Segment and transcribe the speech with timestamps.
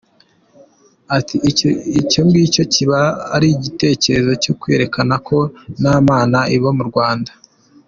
[1.17, 1.35] Ati
[2.01, 2.99] “Icyo ngicyo kiba
[3.35, 5.37] ari igitekerezo cyo kwerekana ko
[5.79, 7.31] nta Mana iba mu Rwanda.